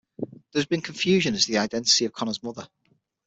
[0.51, 2.67] There's been confusion as to the identity of Connor's mother.